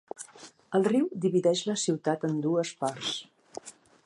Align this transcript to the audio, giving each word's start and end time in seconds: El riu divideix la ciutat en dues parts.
El 0.79 0.85
riu 0.87 1.11
divideix 1.27 1.63
la 1.69 1.77
ciutat 1.83 2.27
en 2.31 2.43
dues 2.47 2.73
parts. 2.83 3.15